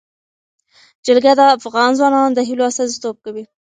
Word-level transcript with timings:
جلګه 1.05 1.33
د 1.39 1.41
افغان 1.57 1.89
ځوانانو 1.97 2.35
د 2.37 2.39
هیلو 2.47 2.63
استازیتوب 2.69 3.15
کوي. 3.25 3.43